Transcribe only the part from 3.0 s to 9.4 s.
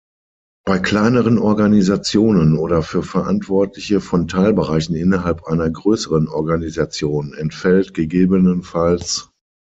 Verantwortliche von Teilbereichen innerhalb einer größeren Organisation entfällt ggf.